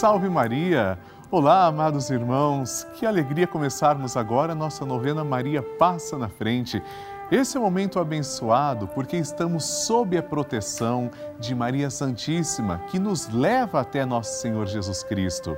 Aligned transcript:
Salve 0.00 0.30
Maria! 0.30 0.98
Olá, 1.30 1.66
amados 1.66 2.08
irmãos, 2.08 2.86
que 2.94 3.04
alegria 3.04 3.46
começarmos 3.46 4.16
agora 4.16 4.52
a 4.52 4.54
nossa 4.54 4.86
novena 4.86 5.22
Maria 5.22 5.62
Passa 5.62 6.16
na 6.16 6.26
Frente. 6.26 6.82
Esse 7.30 7.58
é 7.58 7.60
um 7.60 7.64
momento 7.64 7.98
abençoado 7.98 8.88
porque 8.88 9.18
estamos 9.18 9.62
sob 9.62 10.16
a 10.16 10.22
proteção 10.22 11.10
de 11.38 11.54
Maria 11.54 11.90
Santíssima, 11.90 12.78
que 12.90 12.98
nos 12.98 13.28
leva 13.28 13.78
até 13.78 14.06
nosso 14.06 14.40
Senhor 14.40 14.66
Jesus 14.66 15.02
Cristo. 15.02 15.54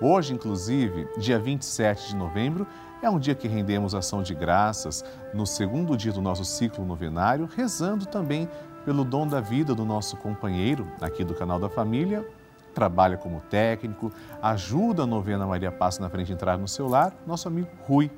Hoje, 0.00 0.34
inclusive, 0.34 1.08
dia 1.18 1.40
27 1.40 2.10
de 2.10 2.16
novembro, 2.16 2.68
é 3.02 3.10
um 3.10 3.18
dia 3.18 3.34
que 3.34 3.48
rendemos 3.48 3.92
ação 3.92 4.22
de 4.22 4.36
graças 4.36 5.04
no 5.34 5.44
segundo 5.44 5.96
dia 5.96 6.12
do 6.12 6.22
nosso 6.22 6.44
ciclo 6.44 6.84
novenário, 6.84 7.48
rezando 7.56 8.06
também 8.06 8.48
pelo 8.84 9.02
dom 9.04 9.26
da 9.26 9.40
vida 9.40 9.74
do 9.74 9.84
nosso 9.84 10.16
companheiro 10.16 10.86
aqui 11.00 11.24
do 11.24 11.34
canal 11.34 11.58
da 11.58 11.68
família, 11.68 12.24
trabalha 12.74 13.16
como 13.16 13.40
técnico, 13.50 14.12
ajuda 14.42 15.02
a 15.02 15.06
novena 15.06 15.46
Maria 15.46 15.70
Passa 15.70 16.00
na 16.00 16.08
Frente 16.08 16.32
a 16.32 16.34
entrar 16.34 16.58
no 16.58 16.68
seu 16.68 16.88
lar, 16.88 17.14
nosso 17.26 17.48
amigo 17.48 17.68
Rui. 17.86 18.10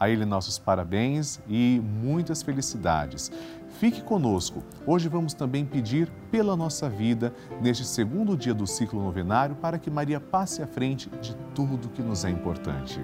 A 0.00 0.08
ele 0.08 0.24
nossos 0.24 0.60
parabéns 0.60 1.40
e 1.48 1.82
muitas 1.82 2.40
felicidades. 2.40 3.32
Fique 3.80 4.00
conosco. 4.00 4.62
Hoje 4.86 5.08
vamos 5.08 5.34
também 5.34 5.64
pedir 5.64 6.08
pela 6.30 6.56
nossa 6.56 6.88
vida 6.88 7.34
neste 7.60 7.84
segundo 7.84 8.36
dia 8.36 8.54
do 8.54 8.64
ciclo 8.64 9.02
novenário 9.02 9.56
para 9.56 9.76
que 9.76 9.90
Maria 9.90 10.20
passe 10.20 10.62
à 10.62 10.68
frente 10.68 11.10
de 11.20 11.34
tudo 11.52 11.88
que 11.88 12.00
nos 12.00 12.24
é 12.24 12.30
importante. 12.30 13.00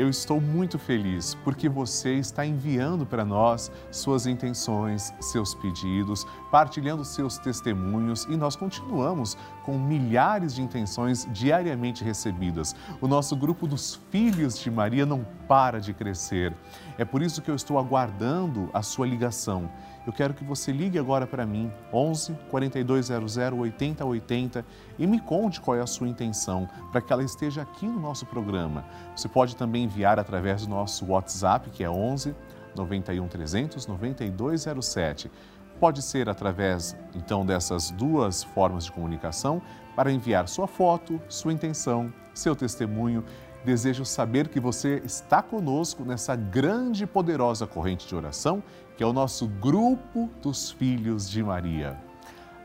Eu 0.00 0.08
estou 0.08 0.40
muito 0.40 0.78
feliz 0.78 1.34
porque 1.44 1.68
você 1.68 2.14
está 2.14 2.46
enviando 2.46 3.04
para 3.04 3.22
nós 3.22 3.70
suas 3.90 4.24
intenções, 4.26 5.12
seus 5.20 5.54
pedidos, 5.54 6.26
partilhando 6.50 7.04
seus 7.04 7.36
testemunhos 7.36 8.24
e 8.24 8.34
nós 8.34 8.56
continuamos 8.56 9.36
com 9.62 9.78
milhares 9.78 10.54
de 10.54 10.62
intenções 10.62 11.28
diariamente 11.30 12.02
recebidas. 12.02 12.74
O 12.98 13.06
nosso 13.06 13.36
grupo 13.36 13.66
dos 13.66 14.00
Filhos 14.10 14.58
de 14.58 14.70
Maria 14.70 15.04
não 15.04 15.22
para 15.46 15.78
de 15.78 15.92
crescer. 15.92 16.56
É 16.96 17.04
por 17.04 17.20
isso 17.20 17.42
que 17.42 17.50
eu 17.50 17.54
estou 17.54 17.78
aguardando 17.78 18.70
a 18.72 18.80
sua 18.80 19.06
ligação 19.06 19.70
eu 20.06 20.12
quero 20.12 20.34
que 20.34 20.42
você 20.44 20.72
ligue 20.72 20.98
agora 20.98 21.26
para 21.26 21.44
mim, 21.44 21.70
11 21.92 22.34
4200 22.50 23.36
8080 23.36 24.64
e 24.98 25.06
me 25.06 25.20
conte 25.20 25.60
qual 25.60 25.76
é 25.76 25.80
a 25.80 25.86
sua 25.86 26.08
intenção 26.08 26.68
para 26.90 27.00
que 27.00 27.12
ela 27.12 27.22
esteja 27.22 27.62
aqui 27.62 27.86
no 27.86 28.00
nosso 28.00 28.24
programa. 28.26 28.84
Você 29.14 29.28
pode 29.28 29.56
também 29.56 29.84
enviar 29.84 30.18
através 30.18 30.64
do 30.66 30.70
nosso 30.70 31.06
WhatsApp, 31.06 31.70
que 31.70 31.84
é 31.84 31.90
11 31.90 32.34
91 32.74 33.28
300 33.28 33.86
9207. 33.86 35.30
Pode 35.78 36.02
ser 36.02 36.28
através, 36.28 36.94
então, 37.14 37.44
dessas 37.44 37.90
duas 37.90 38.42
formas 38.42 38.84
de 38.84 38.92
comunicação 38.92 39.62
para 39.96 40.12
enviar 40.12 40.46
sua 40.46 40.66
foto, 40.66 41.20
sua 41.28 41.52
intenção, 41.52 42.12
seu 42.34 42.54
testemunho 42.54 43.24
Desejo 43.64 44.06
saber 44.06 44.48
que 44.48 44.58
você 44.58 45.02
está 45.04 45.42
conosco 45.42 46.02
nessa 46.02 46.34
grande 46.34 47.04
e 47.04 47.06
poderosa 47.06 47.66
corrente 47.66 48.08
de 48.08 48.16
oração, 48.16 48.62
que 48.96 49.02
é 49.02 49.06
o 49.06 49.12
nosso 49.12 49.46
grupo 49.46 50.30
dos 50.40 50.70
Filhos 50.70 51.28
de 51.28 51.42
Maria. 51.42 52.00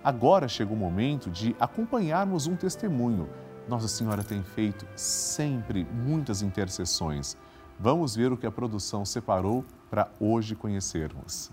Agora 0.01 0.47
chegou 0.47 0.77
o 0.77 0.79
momento 0.79 1.29
de 1.29 1.53
acompanharmos 1.59 2.47
um 2.47 2.55
testemunho. 2.55 3.27
Nossa 3.67 3.89
Senhora 3.89 4.23
tem 4.23 4.41
feito 4.41 4.87
sempre 4.95 5.85
muitas 5.91 6.41
intercessões. 6.41 7.35
Vamos 7.77 8.15
ver 8.15 8.31
o 8.31 8.37
que 8.37 8.45
a 8.45 8.51
produção 8.51 9.03
separou 9.03 9.65
para 9.89 10.09
hoje 10.17 10.55
conhecermos. 10.55 11.51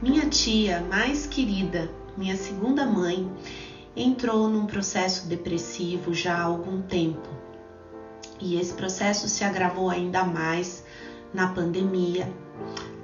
Minha 0.00 0.28
tia 0.28 0.80
mais 0.82 1.26
querida 1.26 2.01
minha 2.16 2.36
segunda 2.36 2.84
mãe, 2.84 3.30
entrou 3.96 4.48
num 4.48 4.66
processo 4.66 5.28
depressivo 5.28 6.14
já 6.14 6.36
há 6.36 6.42
algum 6.42 6.82
tempo. 6.82 7.28
E 8.40 8.56
esse 8.56 8.74
processo 8.74 9.28
se 9.28 9.44
agravou 9.44 9.88
ainda 9.88 10.24
mais 10.24 10.84
na 11.32 11.48
pandemia, 11.48 12.32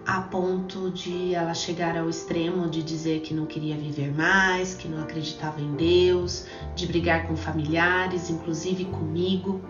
a 0.07 0.23
ponto 0.23 0.91
de 0.91 1.35
ela 1.35 1.53
chegar 1.53 1.97
ao 1.97 2.09
extremo 2.09 2.69
de 2.69 2.83
dizer 2.83 3.21
que 3.21 3.35
não 3.35 3.45
queria 3.45 3.77
viver 3.77 4.11
mais, 4.11 4.75
que 4.75 4.89
não 4.89 5.03
acreditava 5.03 5.61
em 5.61 5.75
Deus, 5.75 6.47
de 6.75 6.87
brigar 6.87 7.27
com 7.27 7.37
familiares, 7.37 8.31
inclusive 8.31 8.87
comigo 8.87 9.61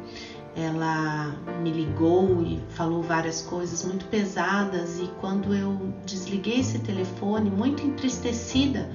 ela 0.59 1.37
me 1.63 1.71
ligou 1.71 2.43
e 2.43 2.61
falou 2.71 3.01
várias 3.01 3.43
coisas 3.43 3.85
muito 3.85 4.07
pesadas 4.07 4.99
e 4.99 5.07
quando 5.21 5.55
eu 5.55 5.93
desliguei 6.05 6.59
esse 6.59 6.81
telefone, 6.81 7.49
muito 7.49 7.87
entristecida 7.87 8.91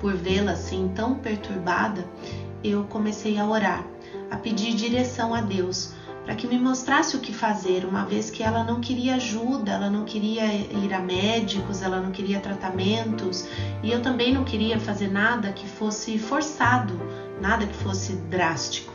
por 0.00 0.14
vê-la 0.14 0.52
assim 0.52 0.90
tão 0.94 1.14
perturbada, 1.14 2.04
eu 2.64 2.82
comecei 2.84 3.38
a 3.38 3.46
orar, 3.46 3.86
a 4.30 4.36
pedir 4.36 4.74
direção 4.74 5.34
a 5.34 5.40
Deus 5.40 5.92
para 6.24 6.34
que 6.34 6.46
me 6.46 6.58
mostrasse 6.58 7.16
o 7.16 7.20
que 7.20 7.32
fazer, 7.32 7.84
uma 7.84 8.04
vez 8.04 8.30
que 8.30 8.42
ela 8.42 8.64
não 8.64 8.80
queria 8.80 9.16
ajuda, 9.16 9.72
ela 9.72 9.90
não 9.90 10.04
queria 10.04 10.52
ir 10.52 10.92
a 10.92 10.98
médicos, 10.98 11.82
ela 11.82 12.00
não 12.00 12.10
queria 12.10 12.40
tratamentos 12.40 13.46
e 13.82 13.92
eu 13.92 14.00
também 14.00 14.32
não 14.32 14.42
queria 14.42 14.80
fazer 14.80 15.12
nada 15.12 15.52
que 15.52 15.68
fosse 15.68 16.18
forçado, 16.18 16.98
nada 17.40 17.66
que 17.66 17.74
fosse 17.74 18.14
drástico. 18.14 18.93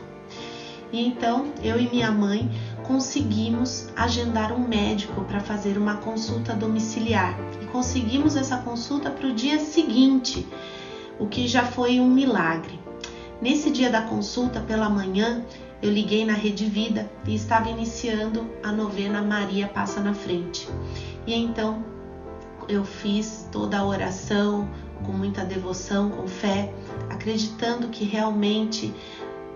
E 0.92 1.06
então 1.06 1.52
eu 1.62 1.78
e 1.78 1.88
minha 1.88 2.10
mãe 2.10 2.50
conseguimos 2.82 3.88
agendar 3.94 4.52
um 4.52 4.66
médico 4.66 5.22
para 5.24 5.40
fazer 5.40 5.78
uma 5.78 5.98
consulta 5.98 6.54
domiciliar 6.54 7.38
e 7.62 7.66
conseguimos 7.66 8.34
essa 8.34 8.58
consulta 8.58 9.10
para 9.10 9.28
o 9.28 9.32
dia 9.32 9.60
seguinte, 9.60 10.46
o 11.18 11.26
que 11.26 11.46
já 11.46 11.64
foi 11.64 12.00
um 12.00 12.08
milagre. 12.08 12.80
Nesse 13.40 13.70
dia 13.70 13.88
da 13.88 14.02
consulta 14.02 14.60
pela 14.60 14.90
manhã, 14.90 15.44
eu 15.80 15.90
liguei 15.90 16.26
na 16.26 16.34
Rede 16.34 16.66
Vida 16.66 17.10
e 17.26 17.34
estava 17.34 17.70
iniciando 17.70 18.50
a 18.62 18.70
novena 18.70 19.22
Maria 19.22 19.66
Passa 19.66 20.00
na 20.00 20.12
Frente. 20.12 20.68
E 21.26 21.34
então 21.34 21.82
eu 22.68 22.84
fiz 22.84 23.48
toda 23.50 23.78
a 23.78 23.86
oração 23.86 24.68
com 25.04 25.12
muita 25.12 25.44
devoção, 25.44 26.10
com 26.10 26.26
fé, 26.26 26.72
acreditando 27.08 27.88
que 27.88 28.04
realmente 28.04 28.92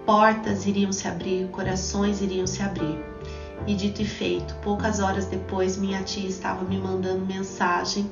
portas 0.06 0.66
iriam 0.66 0.92
se 0.92 1.08
abrir, 1.08 1.48
corações 1.48 2.20
iriam 2.20 2.46
se 2.46 2.62
abrir. 2.62 2.98
E 3.66 3.74
dito 3.74 4.02
e 4.02 4.04
feito, 4.04 4.54
poucas 4.56 5.00
horas 5.00 5.26
depois, 5.26 5.76
minha 5.76 6.02
tia 6.02 6.28
estava 6.28 6.64
me 6.64 6.76
mandando 6.76 7.24
mensagem 7.24 8.10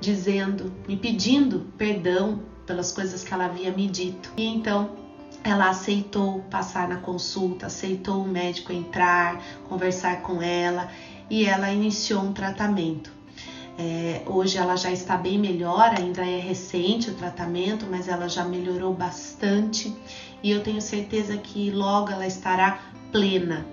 dizendo, 0.00 0.72
me 0.86 0.96
pedindo 0.96 1.66
perdão 1.78 2.40
pelas 2.66 2.92
coisas 2.92 3.22
que 3.24 3.32
ela 3.32 3.46
havia 3.46 3.72
me 3.72 3.86
dito. 3.88 4.32
E 4.36 4.44
então 4.44 4.90
ela 5.44 5.70
aceitou 5.70 6.40
passar 6.50 6.88
na 6.88 6.96
consulta, 6.96 7.66
aceitou 7.66 8.22
o 8.22 8.28
médico 8.28 8.72
entrar, 8.72 9.42
conversar 9.68 10.22
com 10.22 10.40
ela 10.40 10.88
e 11.28 11.44
ela 11.44 11.70
iniciou 11.70 12.22
um 12.22 12.32
tratamento. 12.32 13.21
É, 13.78 14.22
hoje 14.26 14.58
ela 14.58 14.76
já 14.76 14.90
está 14.90 15.16
bem 15.16 15.38
melhor, 15.38 15.94
ainda 15.98 16.22
é 16.22 16.38
recente 16.38 17.10
o 17.10 17.14
tratamento, 17.14 17.86
mas 17.90 18.06
ela 18.06 18.28
já 18.28 18.44
melhorou 18.44 18.92
bastante 18.92 19.94
e 20.42 20.50
eu 20.50 20.62
tenho 20.62 20.80
certeza 20.80 21.36
que 21.36 21.70
logo 21.70 22.10
ela 22.10 22.26
estará 22.26 22.80
plena. 23.10 23.64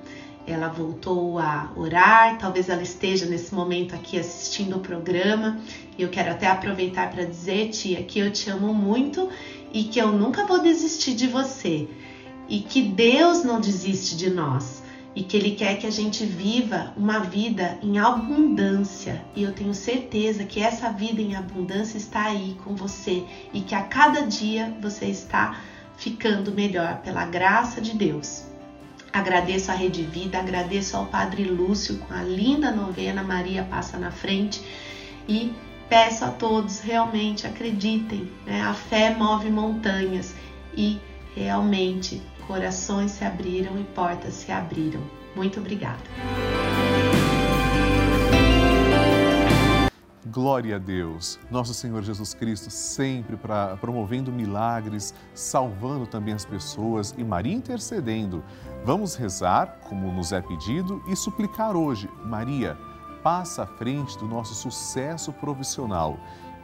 Ela 0.47 0.67
voltou 0.67 1.37
a 1.37 1.71
orar, 1.75 2.37
talvez 2.37 2.69
ela 2.69 2.81
esteja 2.81 3.25
nesse 3.25 3.53
momento 3.53 3.93
aqui 3.93 4.17
assistindo 4.17 4.77
o 4.77 4.79
programa. 4.79 5.59
E 5.97 6.01
eu 6.01 6.09
quero 6.09 6.31
até 6.31 6.47
aproveitar 6.47 7.11
para 7.11 7.25
dizer, 7.25 7.69
tia, 7.69 8.01
que 8.03 8.19
eu 8.19 8.31
te 8.31 8.49
amo 8.49 8.73
muito 8.73 9.29
e 9.71 9.83
que 9.83 9.99
eu 9.99 10.11
nunca 10.11 10.45
vou 10.45 10.61
desistir 10.61 11.13
de 11.13 11.27
você. 11.27 11.87
E 12.47 12.61
que 12.61 12.81
Deus 12.81 13.43
não 13.43 13.59
desiste 13.59 14.17
de 14.17 14.29
nós 14.29 14.81
e 15.19 15.23
que 15.23 15.35
Ele 15.35 15.51
quer 15.51 15.77
que 15.77 15.85
a 15.85 15.91
gente 15.91 16.25
viva 16.25 16.93
uma 16.95 17.19
vida 17.19 17.77
em 17.83 17.99
abundância. 17.99 19.21
E 19.35 19.43
eu 19.43 19.51
tenho 19.51 19.73
certeza 19.73 20.45
que 20.45 20.61
essa 20.61 20.93
vida 20.93 21.21
em 21.21 21.35
abundância 21.35 21.97
está 21.97 22.27
aí 22.27 22.57
com 22.63 22.73
você 22.73 23.25
e 23.53 23.59
que 23.59 23.75
a 23.75 23.81
cada 23.83 24.21
dia 24.21 24.73
você 24.81 25.07
está 25.07 25.59
ficando 25.97 26.53
melhor 26.53 27.01
pela 27.01 27.25
graça 27.25 27.81
de 27.81 27.97
Deus. 27.97 28.45
Agradeço 29.11 29.69
a 29.69 29.73
Rede 29.73 30.03
Vida, 30.03 30.39
agradeço 30.39 30.95
ao 30.95 31.07
Padre 31.07 31.43
Lúcio 31.43 31.97
com 31.97 32.13
a 32.13 32.23
linda 32.23 32.71
novena 32.71 33.21
Maria 33.21 33.63
Passa 33.63 33.97
na 33.97 34.11
Frente 34.11 34.63
e 35.27 35.51
peço 35.89 36.23
a 36.23 36.29
todos 36.29 36.79
realmente 36.79 37.45
acreditem, 37.45 38.31
né? 38.45 38.61
a 38.61 38.73
fé 38.73 39.13
move 39.13 39.49
montanhas 39.49 40.33
e 40.73 40.97
realmente 41.35 42.21
corações 42.49 43.11
se 43.11 43.23
abriram 43.23 43.79
e 43.79 43.83
portas 43.83 44.33
se 44.33 44.51
abriram. 44.51 44.99
Muito 45.35 45.59
obrigada. 45.59 45.99
Glória 50.25 50.77
a 50.77 50.79
Deus, 50.79 51.39
nosso 51.51 51.75
Senhor 51.75 52.01
Jesus 52.01 52.33
Cristo, 52.33 52.71
sempre 52.71 53.37
pra, 53.37 53.77
promovendo 53.77 54.31
milagres, 54.31 55.13
salvando 55.35 56.07
também 56.07 56.33
as 56.33 56.43
pessoas 56.43 57.13
e 57.15 57.23
Maria 57.23 57.53
intercedendo. 57.53 58.43
Vamos 58.83 59.13
rezar, 59.13 59.81
como 59.87 60.11
nos 60.11 60.31
é 60.31 60.41
pedido, 60.41 61.03
e 61.07 61.15
suplicar 61.15 61.75
hoje. 61.75 62.09
Maria, 62.25 62.75
passa 63.21 63.63
à 63.63 63.67
frente 63.67 64.17
do 64.17 64.27
nosso 64.27 64.55
sucesso 64.55 65.31
profissional. 65.33 66.17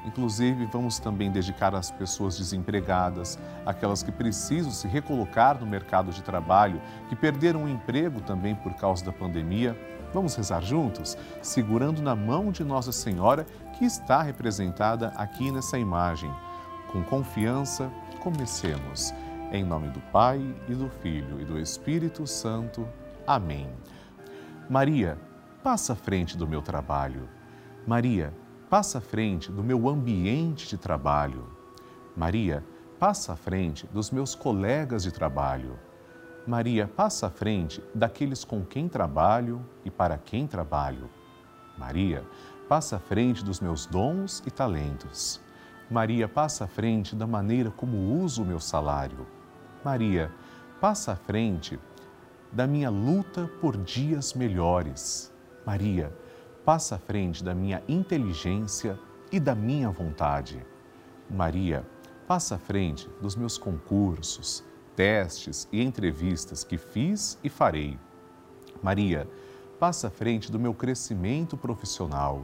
Inclusive, 0.06 0.66
vamos 0.66 1.00
também 1.00 1.32
dedicar 1.32 1.74
às 1.74 1.90
pessoas 1.90 2.38
desempregadas, 2.38 3.40
aquelas 3.66 4.04
que 4.04 4.12
precisam 4.12 4.72
se 4.72 4.88
recolocar 4.88 5.60
no 5.60 5.66
mercado 5.66 6.12
de 6.12 6.22
trabalho, 6.22 6.82
que 7.10 7.16
perderam 7.16 7.64
o 7.64 7.70
emprego 7.70 8.22
também 8.22 8.56
por 8.56 8.74
causa 8.76 9.04
da 9.04 9.12
pandemia 9.12 9.76
Vamos 10.16 10.34
rezar 10.34 10.62
juntos, 10.62 11.18
segurando 11.42 12.02
na 12.02 12.16
mão 12.16 12.50
de 12.50 12.64
Nossa 12.64 12.94
Senhora, 12.94 13.46
que 13.78 13.84
está 13.84 14.22
representada 14.22 15.10
aqui 15.10 15.52
nessa 15.52 15.78
imagem. 15.78 16.34
Com 16.90 17.04
confiança, 17.04 17.92
comecemos. 18.22 19.14
Em 19.52 19.62
nome 19.62 19.90
do 19.90 20.00
Pai 20.14 20.40
e 20.70 20.74
do 20.74 20.90
Filho 21.02 21.42
e 21.42 21.44
do 21.44 21.60
Espírito 21.60 22.26
Santo. 22.26 22.88
Amém. 23.28 23.68
Maria, 24.70 25.18
passa 25.62 25.92
à 25.92 25.96
frente 25.98 26.38
do 26.38 26.48
meu 26.48 26.62
trabalho. 26.62 27.28
Maria, 27.86 28.34
passa 28.70 28.98
à 28.98 29.02
frente 29.02 29.52
do 29.52 29.64
meu 29.64 29.88
ambiente 29.88 30.68
de 30.68 30.78
trabalho. 30.78 31.48
Maria, 32.16 32.64
passa 33.00 33.34
à 33.34 33.36
frente 33.36 33.86
dos 33.88 34.10
meus 34.10 34.34
colegas 34.34 35.04
de 35.04 35.12
trabalho. 35.12 35.78
Maria 36.48 36.88
passa 36.88 37.28
à 37.28 37.30
frente 37.30 37.84
daqueles 37.94 38.44
com 38.44 38.64
quem 38.64 38.88
trabalho 38.88 39.66
e 39.84 39.92
para 39.92 40.18
quem 40.18 40.48
trabalho. 40.48 41.10
Maria 41.78 42.24
passa 42.70 42.96
à 42.96 43.00
frente 43.00 43.44
dos 43.44 43.60
meus 43.60 43.86
dons 43.86 44.42
e 44.46 44.52
talentos. 44.52 45.42
Maria 45.90 46.28
passa 46.28 46.66
à 46.66 46.68
frente 46.68 47.16
da 47.16 47.28
maneira 47.28 47.70
como 47.70 47.98
uso 48.22 48.44
o 48.44 48.46
meu 48.46 48.60
salário. 48.60 49.28
Maria 49.84 50.32
passa 50.80 51.12
à 51.12 51.16
frente 51.16 51.80
da 52.52 52.66
minha 52.66 52.90
luta 52.90 53.50
por 53.60 53.78
dias 53.78 54.34
melhores. 54.34 55.32
Maria 55.66 56.12
passa 56.66 56.96
à 56.96 56.98
frente 56.98 57.44
da 57.44 57.54
minha 57.54 57.84
inteligência 57.88 59.00
e 59.32 59.40
da 59.40 59.54
minha 59.54 59.92
vontade. 59.92 60.66
Maria 61.30 61.86
passa 62.28 62.56
à 62.56 62.58
frente 62.58 63.08
dos 63.22 63.36
meus 63.36 63.56
concursos, 63.58 64.64
testes 64.96 65.68
e 65.72 65.84
entrevistas 65.84 66.64
que 66.64 66.78
fiz 66.78 67.38
e 67.44 67.50
farei. 67.50 68.00
Maria, 68.82 69.30
passa 69.80 70.08
à 70.08 70.10
frente 70.10 70.52
do 70.52 70.60
meu 70.60 70.74
crescimento 70.74 71.56
profissional. 71.56 72.44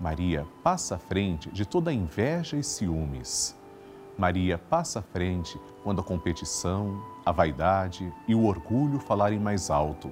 Maria, 0.00 0.46
passa 0.62 0.94
à 0.94 0.98
frente 0.98 1.50
de 1.50 1.66
toda 1.66 1.92
inveja 1.92 2.56
e 2.56 2.62
ciúmes. 2.62 3.54
Maria, 4.16 4.56
passa 4.56 5.00
à 5.00 5.02
frente 5.02 5.60
quando 5.82 6.00
a 6.00 6.04
competição, 6.04 7.02
a 7.24 7.32
vaidade 7.32 8.10
e 8.26 8.34
o 8.34 8.44
orgulho 8.44 8.98
falarem 8.98 9.38
mais 9.38 9.70
alto. 9.70 10.10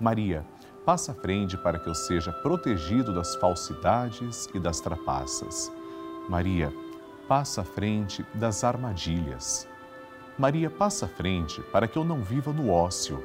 Maria, 0.00 0.44
passa 0.84 1.12
à 1.12 1.14
frente 1.14 1.56
para 1.56 1.78
que 1.78 1.88
eu 1.88 1.94
seja 1.94 2.32
protegido 2.32 3.12
das 3.12 3.34
falsidades 3.36 4.48
e 4.54 4.58
das 4.58 4.80
trapaças. 4.80 5.70
Maria, 6.28 6.72
passa 7.28 7.60
à 7.60 7.64
frente 7.64 8.24
das 8.34 8.64
armadilhas. 8.64 9.68
Maria 10.38 10.70
passa 10.70 11.06
à 11.06 11.08
frente 11.08 11.60
para 11.70 11.86
que 11.86 11.96
eu 11.96 12.04
não 12.04 12.22
viva 12.22 12.52
no 12.52 12.70
ócio. 12.70 13.22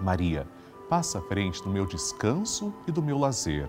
Maria 0.00 0.46
passa 0.88 1.18
à 1.18 1.22
frente 1.22 1.62
do 1.62 1.68
meu 1.68 1.86
descanso 1.86 2.72
e 2.86 2.92
do 2.92 3.02
meu 3.02 3.18
lazer. 3.18 3.68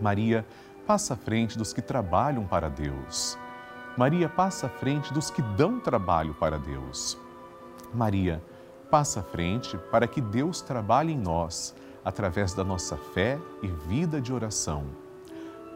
Maria 0.00 0.46
passa 0.86 1.14
à 1.14 1.16
frente 1.16 1.58
dos 1.58 1.72
que 1.72 1.82
trabalham 1.82 2.46
para 2.46 2.68
Deus. 2.68 3.38
Maria 3.96 4.28
passa 4.28 4.66
à 4.66 4.70
frente 4.70 5.12
dos 5.12 5.30
que 5.30 5.42
dão 5.42 5.80
trabalho 5.80 6.34
para 6.34 6.58
Deus. 6.58 7.18
Maria 7.92 8.42
passa 8.90 9.20
à 9.20 9.22
frente 9.22 9.76
para 9.90 10.06
que 10.06 10.20
Deus 10.20 10.60
trabalhe 10.60 11.12
em 11.12 11.18
nós 11.18 11.74
através 12.04 12.52
da 12.52 12.62
nossa 12.62 12.96
fé 12.96 13.38
e 13.62 13.68
vida 13.68 14.20
de 14.20 14.32
oração. 14.32 14.84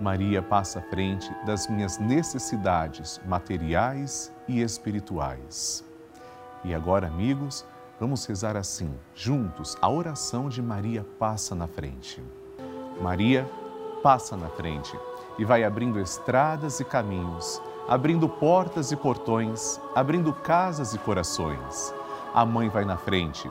Maria 0.00 0.42
passa 0.42 0.78
à 0.78 0.82
frente 0.82 1.32
das 1.44 1.66
minhas 1.66 1.98
necessidades 1.98 3.20
materiais 3.26 4.32
e 4.46 4.60
espirituais. 4.60 5.84
E 6.62 6.74
agora, 6.74 7.06
amigos, 7.08 7.64
vamos 7.98 8.24
rezar 8.26 8.56
assim, 8.56 8.92
juntos, 9.14 9.76
a 9.80 9.88
oração 9.88 10.48
de 10.48 10.62
Maria 10.62 11.04
passa 11.18 11.54
na 11.54 11.66
frente. 11.66 12.22
Maria 13.00 13.48
passa 14.02 14.36
na 14.36 14.48
frente 14.48 14.96
e 15.38 15.44
vai 15.44 15.64
abrindo 15.64 15.98
estradas 15.98 16.78
e 16.78 16.84
caminhos, 16.84 17.60
abrindo 17.88 18.28
portas 18.28 18.92
e 18.92 18.96
portões, 18.96 19.80
abrindo 19.94 20.32
casas 20.32 20.94
e 20.94 20.98
corações. 20.98 21.92
A 22.34 22.44
mãe 22.44 22.68
vai 22.68 22.84
na 22.84 22.96
frente 22.96 23.50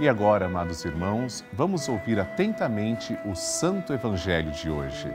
E 0.00 0.08
agora, 0.08 0.46
amados 0.46 0.84
irmãos, 0.84 1.44
vamos 1.52 1.88
ouvir 1.88 2.18
atentamente 2.18 3.16
o 3.24 3.36
Santo 3.36 3.92
Evangelho 3.92 4.50
de 4.50 4.68
hoje. 4.68 5.06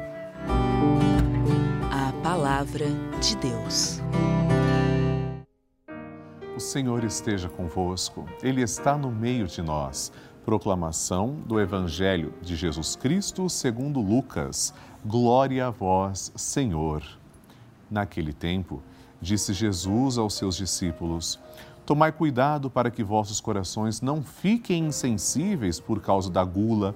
A 1.92 2.14
Palavra 2.24 2.86
de 3.20 3.36
Deus. 3.36 4.00
O 6.56 6.60
Senhor 6.62 7.04
esteja 7.04 7.50
convosco, 7.50 8.26
Ele 8.42 8.62
está 8.62 8.98
no 8.98 9.12
meio 9.12 9.48
de 9.48 9.62
nós. 9.62 10.14
Proclamação 10.46 11.36
do 11.46 11.60
Evangelho 11.60 12.34
de 12.42 12.56
Jesus 12.56 12.96
Cristo 12.96 13.50
segundo 13.50 14.00
Lucas. 14.00 14.74
Glória 15.06 15.68
a 15.68 15.70
vós, 15.70 16.32
Senhor. 16.38 17.04
Naquele 17.92 18.32
tempo, 18.32 18.82
disse 19.22 19.52
Jesus 19.54 20.18
aos 20.18 20.36
seus 20.36 20.56
discípulos: 20.56 21.38
Tomai 21.90 22.12
cuidado 22.12 22.70
para 22.70 22.92
que 22.92 23.04
vossos 23.04 23.42
corações 23.42 24.00
não 24.00 24.22
fiquem 24.22 24.86
insensíveis 24.86 25.80
por 25.80 26.00
causa 26.00 26.30
da 26.30 26.44
gula, 26.44 26.94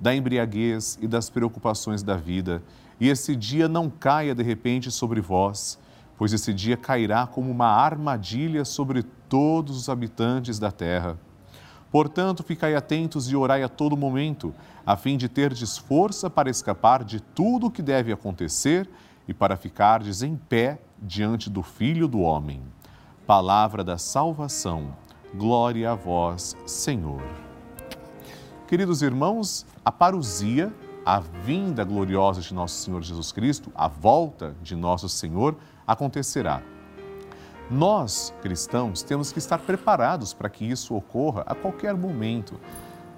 da 0.00 0.14
embriaguez 0.14 0.96
e 1.02 1.08
das 1.08 1.28
preocupações 1.28 2.00
da 2.00 2.16
vida, 2.16 2.62
e 3.00 3.08
esse 3.08 3.34
dia 3.34 3.66
não 3.66 3.90
caia 3.90 4.36
de 4.36 4.44
repente 4.44 4.88
sobre 4.88 5.20
vós 5.20 5.80
pois 6.16 6.32
esse 6.32 6.54
dia 6.54 6.76
cairá 6.76 7.26
como 7.26 7.50
uma 7.50 7.66
armadilha 7.66 8.64
sobre 8.64 9.02
todos 9.28 9.76
os 9.76 9.88
habitantes 9.88 10.60
da 10.60 10.70
terra. 10.70 11.18
Portanto, 11.90 12.44
ficai 12.44 12.76
atentos 12.76 13.28
e 13.28 13.34
orai 13.34 13.64
a 13.64 13.68
todo 13.68 13.96
momento, 13.96 14.54
a 14.86 14.96
fim 14.96 15.16
de 15.16 15.28
terdes 15.28 15.76
força 15.76 16.30
para 16.30 16.48
escapar 16.48 17.02
de 17.02 17.20
tudo 17.20 17.66
o 17.66 17.70
que 17.70 17.82
deve 17.82 18.12
acontecer 18.12 18.88
e 19.26 19.34
para 19.34 19.56
ficardes 19.56 20.22
em 20.22 20.36
pé 20.36 20.78
diante 21.02 21.50
do 21.50 21.62
Filho 21.62 22.06
do 22.06 22.20
Homem. 22.20 22.62
Palavra 23.26 23.82
da 23.82 23.98
salvação. 23.98 24.96
Glória 25.34 25.90
a 25.90 25.94
vós, 25.96 26.56
Senhor. 26.64 27.20
Queridos 28.68 29.02
irmãos, 29.02 29.66
a 29.84 29.90
parousia, 29.90 30.72
a 31.04 31.18
vinda 31.18 31.82
gloriosa 31.82 32.40
de 32.40 32.54
nosso 32.54 32.76
Senhor 32.76 33.02
Jesus 33.02 33.32
Cristo, 33.32 33.72
a 33.74 33.88
volta 33.88 34.54
de 34.62 34.76
nosso 34.76 35.08
Senhor, 35.08 35.56
acontecerá. 35.84 36.62
Nós, 37.68 38.32
cristãos, 38.42 39.02
temos 39.02 39.32
que 39.32 39.40
estar 39.40 39.58
preparados 39.58 40.32
para 40.32 40.48
que 40.48 40.64
isso 40.64 40.94
ocorra 40.94 41.42
a 41.46 41.54
qualquer 41.56 41.96
momento. 41.96 42.60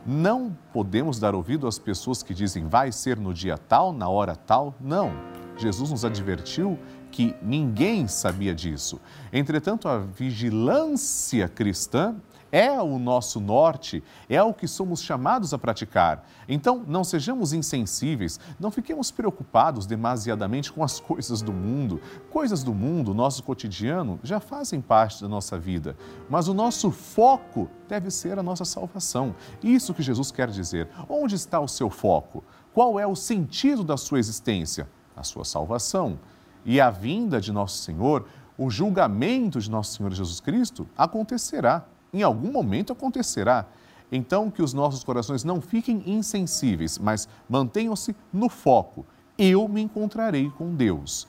Não 0.07 0.57
podemos 0.73 1.21
dar 1.21 1.35
ouvido 1.35 1.67
às 1.67 1.79
pessoas 1.79 2.23
que 2.23 2.33
dizem 2.33 2.67
vai 2.67 2.93
ser 2.93 3.19
no 3.19 3.35
dia 3.35 3.59
tal, 3.59 3.93
na 3.93 4.09
hora 4.09 4.35
tal. 4.35 4.75
Não. 4.81 5.13
Jesus 5.59 5.91
nos 5.91 6.05
advertiu 6.05 6.79
que 7.11 7.35
ninguém 7.43 8.07
sabia 8.07 8.55
disso. 8.55 9.01
Entretanto, 9.33 9.89
a 9.89 9.99
vigilância 9.99 11.49
cristã 11.49 12.15
é 12.51 12.81
o 12.81 12.99
nosso 12.99 13.41
norte, 13.41 14.03
é 14.29 14.43
o 14.43 14.55
que 14.55 14.67
somos 14.67 15.03
chamados 15.03 15.53
a 15.53 15.59
praticar. 15.59 16.27
Então, 16.49 16.83
não 16.87 17.05
sejamos 17.05 17.53
insensíveis, 17.53 18.41
não 18.59 18.71
fiquemos 18.71 19.11
preocupados 19.11 19.87
demasiadamente 19.87 20.73
com 20.73 20.83
as 20.83 20.99
coisas 21.01 21.43
do 21.43 21.53
mundo. 21.53 22.01
Coisas 22.31 22.63
do 22.63 22.75
mundo, 22.75 23.13
nosso 23.13 23.43
cotidiano, 23.43 24.19
já 24.23 24.41
fazem 24.41 24.81
parte 24.81 25.21
da 25.21 25.29
nossa 25.29 25.59
vida, 25.59 25.97
mas 26.29 26.49
o 26.49 26.55
nosso 26.55 26.91
foco 26.91 27.69
deve 27.89 28.11
ser 28.11 28.39
a 28.39 28.43
nossa 28.43 28.65
salvação. 28.65 29.35
Isso 29.63 29.93
que 29.93 30.03
Jesus 30.03 30.31
quer 30.31 30.49
dizer. 30.49 30.89
Onde 31.09 31.35
está 31.35 31.61
o 31.61 31.69
seu 31.69 31.91
foco? 31.91 32.45
Qual 32.73 32.99
é 32.99 33.07
o 33.07 33.17
sentido 33.17 33.83
da 33.83 33.97
sua 33.97 34.19
existência? 34.19 34.89
A 35.19 35.23
sua 35.23 35.45
salvação. 35.45 36.19
E 36.65 36.81
a 36.81 36.91
vinda 36.91 37.41
de 37.41 37.53
nosso 37.53 37.83
Senhor, 37.83 38.27
o 38.57 38.71
julgamento 38.71 39.61
de 39.61 39.71
nosso 39.71 39.97
Senhor 39.97 40.13
Jesus 40.13 40.41
Cristo 40.41 40.89
acontecerá 40.97 41.87
em 42.13 42.23
algum 42.23 42.51
momento 42.51 42.93
acontecerá. 42.93 43.67
Então, 44.11 44.51
que 44.51 44.63
os 44.63 44.73
nossos 44.73 45.05
corações 45.05 45.45
não 45.45 45.61
fiquem 45.61 46.03
insensíveis, 46.07 46.99
mas 46.99 47.29
mantenham-se 47.49 48.17
no 48.33 48.49
foco. 48.49 49.05
Eu 49.37 49.69
me 49.69 49.83
encontrarei 49.83 50.51
com 50.51 50.75
Deus. 50.75 51.29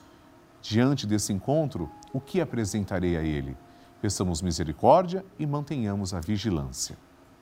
Diante 0.62 1.06
desse 1.06 1.32
encontro, 1.32 1.90
o 2.12 2.20
que 2.20 2.40
apresentarei 2.40 3.16
a 3.16 3.22
Ele? 3.22 3.56
Peçamos 4.00 4.40
misericórdia 4.40 5.24
e 5.38 5.46
mantenhamos 5.46 6.14
a 6.14 6.20
vigilância. 6.20 6.96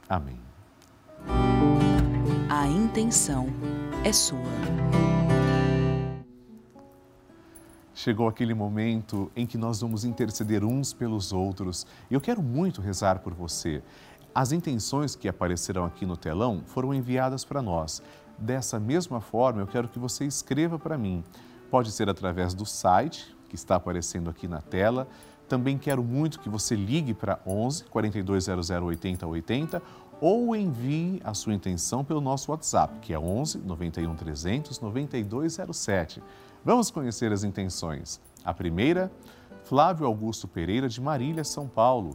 Amém. 0.08 0.40
A 2.50 2.66
intenção 2.66 3.46
é 4.04 4.12
sua. 4.12 5.17
Chegou 7.98 8.28
aquele 8.28 8.54
momento 8.54 9.28
em 9.34 9.44
que 9.44 9.58
nós 9.58 9.80
vamos 9.80 10.04
interceder 10.04 10.62
uns 10.62 10.92
pelos 10.92 11.32
outros. 11.32 11.84
Eu 12.08 12.20
quero 12.20 12.40
muito 12.40 12.80
rezar 12.80 13.18
por 13.18 13.34
você. 13.34 13.82
As 14.32 14.52
intenções 14.52 15.16
que 15.16 15.28
aparecerão 15.28 15.84
aqui 15.84 16.06
no 16.06 16.16
telão 16.16 16.62
foram 16.64 16.94
enviadas 16.94 17.44
para 17.44 17.60
nós. 17.60 18.00
Dessa 18.38 18.78
mesma 18.78 19.20
forma, 19.20 19.62
eu 19.62 19.66
quero 19.66 19.88
que 19.88 19.98
você 19.98 20.24
escreva 20.24 20.78
para 20.78 20.96
mim. 20.96 21.24
Pode 21.72 21.90
ser 21.90 22.08
através 22.08 22.54
do 22.54 22.64
site 22.64 23.36
que 23.48 23.56
está 23.56 23.74
aparecendo 23.74 24.30
aqui 24.30 24.46
na 24.46 24.60
tela. 24.60 25.08
Também 25.48 25.76
quero 25.76 26.04
muito 26.04 26.38
que 26.38 26.48
você 26.48 26.76
ligue 26.76 27.12
para 27.12 27.40
11 27.44 27.82
4200 27.86 28.70
8080 28.70 29.82
ou 30.20 30.54
envie 30.54 31.20
a 31.24 31.34
sua 31.34 31.52
intenção 31.52 32.04
pelo 32.04 32.20
nosso 32.20 32.52
WhatsApp, 32.52 33.00
que 33.00 33.12
é 33.12 33.18
11 33.18 33.58
91 33.58 34.14
300 34.14 34.78
9207. 34.78 36.22
Vamos 36.68 36.90
conhecer 36.90 37.32
as 37.32 37.44
intenções. 37.44 38.20
A 38.44 38.52
primeira, 38.52 39.10
Flávio 39.64 40.04
Augusto 40.04 40.46
Pereira, 40.46 40.86
de 40.86 41.00
Marília, 41.00 41.42
São 41.42 41.66
Paulo. 41.66 42.14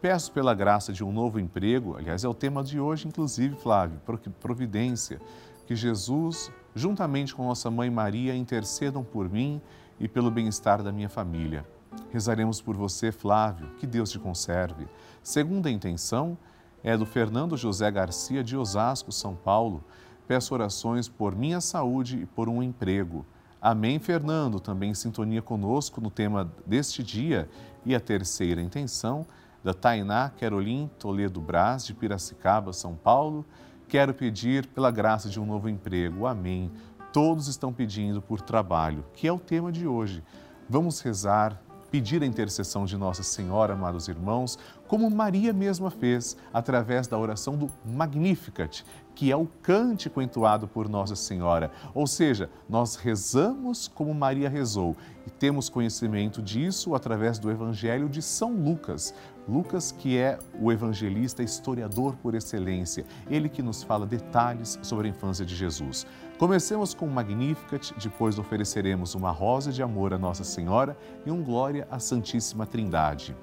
Peço 0.00 0.32
pela 0.32 0.52
graça 0.54 0.92
de 0.92 1.04
um 1.04 1.12
novo 1.12 1.38
emprego, 1.38 1.96
aliás, 1.96 2.24
é 2.24 2.28
o 2.28 2.34
tema 2.34 2.64
de 2.64 2.80
hoje, 2.80 3.06
inclusive, 3.06 3.54
Flávio, 3.54 4.00
providência, 4.40 5.20
que 5.68 5.76
Jesus, 5.76 6.50
juntamente 6.74 7.32
com 7.32 7.46
nossa 7.46 7.70
mãe 7.70 7.88
Maria, 7.90 8.34
intercedam 8.34 9.04
por 9.04 9.30
mim 9.30 9.62
e 10.00 10.08
pelo 10.08 10.32
bem-estar 10.32 10.82
da 10.82 10.90
minha 10.90 11.08
família. 11.08 11.64
Rezaremos 12.10 12.60
por 12.60 12.74
você, 12.74 13.12
Flávio, 13.12 13.68
que 13.78 13.86
Deus 13.86 14.10
te 14.10 14.18
conserve. 14.18 14.88
Segunda 15.22 15.70
intenção 15.70 16.36
é 16.82 16.96
do 16.96 17.06
Fernando 17.06 17.56
José 17.56 17.88
Garcia, 17.88 18.42
de 18.42 18.56
Osasco, 18.56 19.12
São 19.12 19.36
Paulo. 19.36 19.84
Peço 20.26 20.54
orações 20.54 21.08
por 21.08 21.36
minha 21.36 21.60
saúde 21.60 22.22
e 22.22 22.26
por 22.26 22.48
um 22.48 22.60
emprego. 22.60 23.24
Amém, 23.62 24.00
Fernando, 24.00 24.58
também 24.58 24.90
em 24.90 24.94
sintonia 24.94 25.40
conosco 25.40 26.00
no 26.00 26.10
tema 26.10 26.52
deste 26.66 27.00
dia. 27.00 27.48
E 27.86 27.94
a 27.94 28.00
terceira 28.00 28.60
intenção, 28.60 29.24
da 29.62 29.72
Tainá 29.72 30.30
Carolim 30.30 30.90
Toledo 30.98 31.40
Braz, 31.40 31.86
de 31.86 31.94
Piracicaba, 31.94 32.72
São 32.72 32.96
Paulo. 32.96 33.46
Quero 33.86 34.12
pedir 34.12 34.66
pela 34.66 34.90
graça 34.90 35.28
de 35.28 35.38
um 35.38 35.46
novo 35.46 35.68
emprego. 35.68 36.26
Amém. 36.26 36.72
Todos 37.12 37.46
estão 37.46 37.72
pedindo 37.72 38.20
por 38.20 38.40
trabalho, 38.40 39.04
que 39.14 39.28
é 39.28 39.32
o 39.32 39.38
tema 39.38 39.70
de 39.70 39.86
hoje. 39.86 40.24
Vamos 40.68 41.00
rezar, 41.00 41.62
pedir 41.92 42.22
a 42.22 42.26
intercessão 42.26 42.86
de 42.86 42.96
Nossa 42.96 43.22
Senhora, 43.22 43.74
amados 43.74 44.08
irmãos, 44.08 44.58
como 44.88 45.10
Maria 45.10 45.52
mesma 45.52 45.90
fez 45.90 46.38
através 46.50 47.06
da 47.06 47.18
oração 47.18 47.54
do 47.54 47.70
Magnificat, 47.84 48.82
que 49.14 49.30
é 49.30 49.36
o 49.36 49.46
cântico 49.62 50.22
entoado 50.22 50.66
por 50.66 50.88
Nossa 50.88 51.14
Senhora. 51.14 51.70
Ou 51.94 52.06
seja, 52.06 52.48
nós 52.66 52.96
rezamos 52.96 53.88
como 53.88 54.14
Maria 54.14 54.48
rezou 54.48 54.96
e 55.26 55.30
temos 55.30 55.68
conhecimento 55.68 56.40
disso 56.40 56.94
através 56.94 57.38
do 57.38 57.50
Evangelho 57.50 58.08
de 58.08 58.22
São 58.22 58.54
Lucas. 58.54 59.14
Lucas, 59.46 59.92
que 59.92 60.16
é 60.16 60.38
o 60.60 60.70
evangelista 60.70 61.42
historiador 61.42 62.14
por 62.22 62.34
excelência, 62.34 63.04
ele 63.28 63.48
que 63.48 63.60
nos 63.60 63.82
fala 63.82 64.06
detalhes 64.06 64.78
sobre 64.82 65.08
a 65.08 65.10
infância 65.10 65.44
de 65.44 65.54
Jesus. 65.54 66.06
Comecemos 66.42 66.92
com 66.92 67.06
o 67.06 67.08
Magnificat, 67.08 67.94
depois 68.02 68.36
ofereceremos 68.36 69.14
uma 69.14 69.30
rosa 69.30 69.70
de 69.70 69.80
amor 69.80 70.12
a 70.12 70.18
Nossa 70.18 70.42
Senhora 70.42 70.96
e 71.24 71.30
um 71.30 71.40
glória 71.40 71.86
à 71.88 72.00
Santíssima 72.00 72.66
Trindade. 72.66 73.36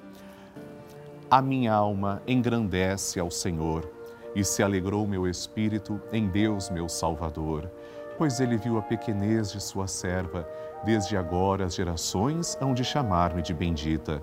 A 1.30 1.40
minha 1.40 1.72
alma 1.72 2.20
engrandece 2.26 3.18
ao 3.18 3.30
Senhor 3.30 3.90
e 4.36 4.44
se 4.44 4.62
alegrou 4.62 5.06
meu 5.06 5.26
espírito 5.26 5.98
em 6.12 6.28
Deus, 6.28 6.68
meu 6.68 6.90
Salvador, 6.90 7.70
pois 8.18 8.38
ele 8.38 8.58
viu 8.58 8.76
a 8.76 8.82
pequenez 8.82 9.50
de 9.50 9.62
sua 9.62 9.86
serva. 9.86 10.46
Desde 10.84 11.16
agora 11.16 11.64
as 11.64 11.76
gerações 11.76 12.54
hão 12.60 12.74
de 12.74 12.84
chamar-me 12.84 13.40
de 13.40 13.54
bendita. 13.54 14.22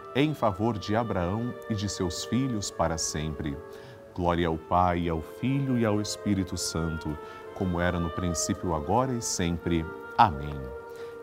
em 0.15 0.33
favor 0.33 0.77
de 0.77 0.95
Abraão 0.95 1.53
e 1.69 1.75
de 1.75 1.87
seus 1.87 2.25
filhos 2.25 2.69
para 2.69 2.97
sempre. 2.97 3.57
Glória 4.13 4.47
ao 4.47 4.57
Pai, 4.57 5.07
ao 5.07 5.21
Filho 5.21 5.77
e 5.77 5.85
ao 5.85 6.01
Espírito 6.01 6.57
Santo, 6.57 7.17
como 7.55 7.79
era 7.79 7.99
no 7.99 8.09
princípio, 8.09 8.75
agora 8.75 9.13
e 9.13 9.21
sempre. 9.21 9.85
Amém. 10.17 10.59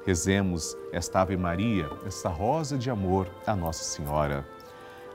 Rezemos 0.07 0.75
esta 0.90 1.21
Ave 1.21 1.37
Maria, 1.37 1.90
esta 2.07 2.30
rosa 2.30 2.78
de 2.78 2.90
amor 2.90 3.28
a 3.47 3.54
Nossa 3.54 3.85
Senhora. 3.85 4.47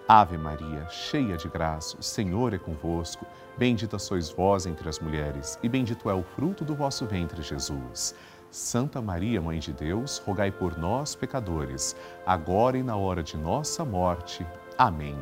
Ave 0.07 0.37
Maria, 0.37 0.87
cheia 0.89 1.35
de 1.35 1.47
graça, 1.47 1.97
o 1.97 2.03
Senhor 2.03 2.53
é 2.53 2.59
convosco. 2.59 3.25
Bendita 3.57 3.97
sois 3.97 4.29
vós 4.29 4.65
entre 4.65 4.87
as 4.87 4.99
mulheres, 4.99 5.57
e 5.63 5.69
bendito 5.69 6.09
é 6.09 6.13
o 6.13 6.23
fruto 6.23 6.63
do 6.63 6.75
vosso 6.75 7.05
ventre, 7.05 7.41
Jesus. 7.41 8.13
Santa 8.53 9.01
Maria, 9.01 9.41
Mãe 9.41 9.57
de 9.57 9.73
Deus, 9.73 10.19
rogai 10.19 10.51
por 10.51 10.77
nós, 10.77 11.15
pecadores, 11.15 11.95
agora 12.23 12.77
e 12.77 12.83
na 12.83 12.95
hora 12.95 13.23
de 13.23 13.35
nossa 13.35 13.83
morte. 13.83 14.45
Amém. 14.77 15.17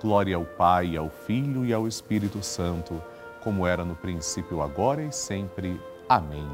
Glória 0.00 0.34
ao 0.34 0.46
Pai, 0.46 0.96
ao 0.96 1.10
Filho 1.10 1.66
e 1.66 1.74
ao 1.74 1.86
Espírito 1.86 2.42
Santo, 2.42 3.02
como 3.42 3.66
era 3.66 3.84
no 3.84 3.94
princípio, 3.94 4.62
agora 4.62 5.02
e 5.02 5.12
sempre. 5.12 5.78
Amém. 6.08 6.48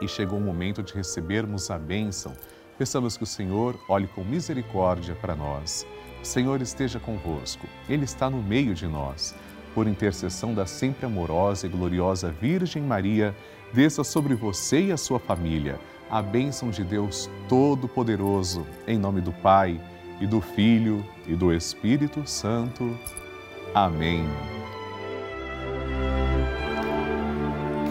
E 0.00 0.08
chegou 0.08 0.40
o 0.40 0.42
momento 0.42 0.82
de 0.82 0.92
recebermos 0.92 1.70
a 1.70 1.78
bênção. 1.78 2.32
Peçamos 2.76 3.16
que 3.16 3.22
o 3.22 3.26
Senhor 3.26 3.78
olhe 3.88 4.08
com 4.08 4.24
misericórdia 4.24 5.14
para 5.14 5.36
nós. 5.36 5.86
Senhor 6.24 6.60
esteja 6.60 6.98
convosco, 6.98 7.68
Ele 7.88 8.04
está 8.04 8.28
no 8.28 8.42
meio 8.42 8.74
de 8.74 8.88
nós. 8.88 9.36
Por 9.72 9.86
intercessão 9.86 10.52
da 10.52 10.66
sempre 10.66 11.06
amorosa 11.06 11.66
e 11.66 11.70
gloriosa 11.70 12.30
Virgem 12.30 12.82
Maria, 12.82 13.34
desça 13.72 14.04
sobre 14.04 14.34
você 14.34 14.86
e 14.86 14.92
a 14.92 14.96
sua 14.96 15.18
família 15.18 15.78
a 16.12 16.20
bênção 16.20 16.68
de 16.68 16.84
Deus 16.84 17.30
Todo-Poderoso, 17.48 18.66
em 18.86 18.98
nome 18.98 19.22
do 19.22 19.32
Pai, 19.32 19.80
e 20.20 20.26
do 20.26 20.42
Filho, 20.42 21.02
e 21.26 21.34
do 21.34 21.50
Espírito 21.50 22.26
Santo. 22.26 22.94
Amém. 23.74 24.22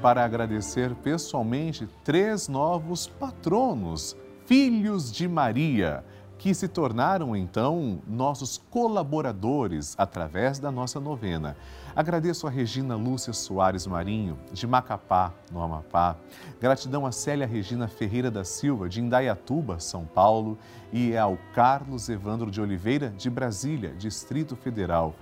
para 0.00 0.24
agradecer 0.24 0.94
pessoalmente 0.96 1.86
três 2.02 2.48
novos 2.48 3.06
patronos, 3.06 4.16
filhos 4.46 5.12
de 5.12 5.28
Maria, 5.28 6.02
que 6.38 6.54
se 6.54 6.66
tornaram 6.66 7.36
então 7.36 8.00
nossos 8.06 8.56
colaboradores 8.70 9.94
através 9.98 10.58
da 10.58 10.70
nossa 10.70 10.98
novena. 10.98 11.54
Agradeço 11.94 12.46
a 12.46 12.50
Regina 12.50 12.96
Lúcia 12.96 13.34
Soares 13.34 13.86
Marinho, 13.86 14.38
de 14.50 14.66
Macapá, 14.66 15.34
no 15.52 15.60
Amapá. 15.62 16.16
Gratidão 16.58 17.04
a 17.04 17.12
Célia 17.12 17.46
Regina 17.46 17.86
Ferreira 17.86 18.30
da 18.30 18.42
Silva, 18.42 18.88
de 18.88 19.02
Indaiatuba, 19.02 19.78
São 19.80 20.06
Paulo, 20.06 20.56
e 20.90 21.14
ao 21.14 21.36
Carlos 21.54 22.08
Evandro 22.08 22.50
de 22.50 22.58
Oliveira, 22.58 23.10
de 23.10 23.28
Brasília, 23.28 23.90
Distrito 23.90 24.56
Federal. 24.56 25.14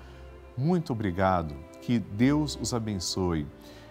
Muito 0.57 0.93
obrigado, 0.93 1.57
que 1.83 1.99
Deus 1.99 2.57
os 2.61 2.73
abençoe. 2.73 3.45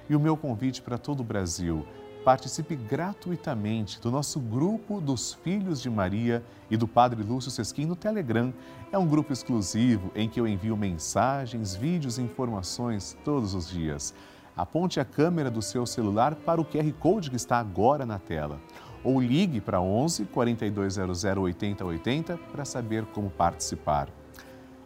E 0.09 0.15
o 0.15 0.19
meu 0.19 0.37
convite 0.37 0.81
para 0.81 0.97
todo 0.97 1.19
o 1.19 1.23
Brasil, 1.23 1.85
participe 2.23 2.75
gratuitamente 2.75 4.01
do 4.01 4.11
nosso 4.11 4.39
grupo 4.39 4.99
dos 4.99 5.33
Filhos 5.33 5.81
de 5.81 5.89
Maria 5.89 6.43
e 6.69 6.75
do 6.75 6.87
Padre 6.87 7.23
Lúcio 7.23 7.49
Sesquim 7.49 7.85
no 7.85 7.95
Telegram. 7.95 8.53
É 8.91 8.97
um 8.97 9.07
grupo 9.07 9.31
exclusivo 9.31 10.11
em 10.13 10.27
que 10.27 10.39
eu 10.39 10.47
envio 10.47 10.75
mensagens, 10.75 11.73
vídeos 11.73 12.17
e 12.17 12.21
informações 12.21 13.17
todos 13.23 13.53
os 13.53 13.69
dias. 13.69 14.13
Aponte 14.57 14.99
a 14.99 15.05
câmera 15.05 15.49
do 15.49 15.61
seu 15.61 15.85
celular 15.85 16.35
para 16.35 16.59
o 16.59 16.65
QR 16.65 16.91
Code 16.99 17.29
que 17.29 17.35
está 17.35 17.59
agora 17.59 18.05
na 18.05 18.19
tela. 18.19 18.59
Ou 19.03 19.21
ligue 19.21 19.61
para 19.61 19.79
11 19.79 20.25
4200 20.25 21.23
8080 21.23 22.37
para 22.51 22.65
saber 22.65 23.05
como 23.05 23.29
participar. 23.29 24.09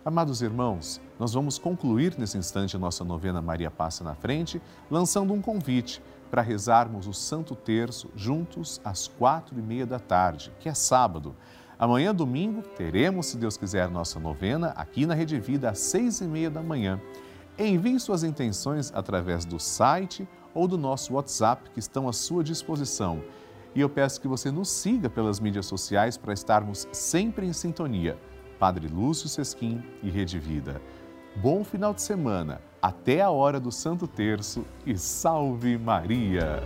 Amados 0.03 0.41
irmãos, 0.41 1.00
nós 1.20 1.34
vamos 1.34 1.60
concluir 1.60 2.15
nesse 2.17 2.36
instante 2.36 2.75
a 2.75 2.79
nossa 2.79 3.03
novena 3.03 3.39
Maria 3.39 3.70
Passa 3.70 4.03
na 4.03 4.15
Frente, 4.15 4.60
lançando 4.89 5.31
um 5.31 5.40
convite 5.40 6.01
para 6.31 6.42
rezarmos 6.42 7.05
o 7.05 7.14
Santo 7.14 7.53
Terço 7.53 8.09
juntos 8.16 8.81
às 8.83 9.07
quatro 9.07 9.59
e 9.59 9.61
meia 9.61 9.85
da 9.85 10.00
tarde, 10.00 10.51
que 10.59 10.68
é 10.68 10.74
sábado. 10.74 11.35
Amanhã, 11.77 12.16
domingo, 12.16 12.64
teremos, 12.64 13.27
se 13.27 13.37
Deus 13.37 13.57
quiser, 13.57 13.92
nossa 13.92 14.20
novena 14.20 14.70
aqui 14.70 15.05
na 15.05 15.14
Rede 15.14 15.40
Vida 15.40 15.70
às 15.70 15.77
seis 15.77 16.20
e 16.20 16.25
meia 16.25 16.50
da 16.50 16.64
manhã. 16.64 17.00
Envie 17.55 18.00
suas 18.00 18.24
intenções 18.24 18.92
através 18.96 19.46
do 19.46 19.59
site 19.59 20.27
ou 20.51 20.68
do 20.68 20.79
nosso 20.79 21.14
WhatsApp 21.14 21.70
que 21.70 21.79
estão 21.79 22.09
à 22.09 22.14
sua 22.14 22.44
disposição. 22.44 23.22
E 23.75 23.79
eu 23.79 23.87
peço 23.87 24.20
que 24.20 24.27
você 24.27 24.50
nos 24.50 24.68
siga 24.70 25.11
pelas 25.11 25.40
mídias 25.40 25.68
sociais 25.68 26.18
para 26.18 26.33
estarmos 26.33 26.87
sempre 26.92 27.46
em 27.46 27.53
sintonia. 27.53 28.18
Padre 28.61 28.87
Lúcio 28.87 29.27
Sesquim 29.27 29.81
e 30.03 30.11
Rede 30.11 30.37
Vida. 30.37 30.79
Bom 31.37 31.63
final 31.63 31.95
de 31.95 32.03
semana, 32.03 32.61
até 32.79 33.19
a 33.19 33.31
hora 33.31 33.59
do 33.59 33.71
Santo 33.71 34.05
Terço 34.05 34.63
e 34.85 34.95
salve 35.00 35.79
Maria! 35.79 36.61